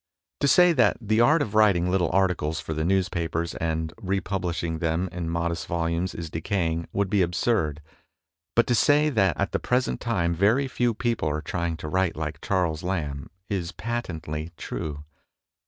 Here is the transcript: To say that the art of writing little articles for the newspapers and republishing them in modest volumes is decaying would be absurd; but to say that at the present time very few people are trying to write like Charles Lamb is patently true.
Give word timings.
To 0.39 0.47
say 0.47 0.73
that 0.73 0.97
the 0.99 1.21
art 1.21 1.43
of 1.43 1.53
writing 1.53 1.91
little 1.91 2.09
articles 2.11 2.59
for 2.59 2.73
the 2.73 2.83
newspapers 2.83 3.53
and 3.53 3.93
republishing 4.01 4.79
them 4.79 5.07
in 5.11 5.29
modest 5.29 5.67
volumes 5.67 6.15
is 6.15 6.31
decaying 6.31 6.87
would 6.91 7.07
be 7.07 7.21
absurd; 7.21 7.83
but 8.55 8.65
to 8.65 8.73
say 8.73 9.09
that 9.11 9.39
at 9.39 9.51
the 9.51 9.59
present 9.59 10.01
time 10.01 10.33
very 10.33 10.67
few 10.67 10.95
people 10.95 11.29
are 11.29 11.43
trying 11.43 11.77
to 11.77 11.87
write 11.87 12.15
like 12.15 12.41
Charles 12.41 12.81
Lamb 12.81 13.29
is 13.47 13.73
patently 13.73 14.49
true. 14.57 15.03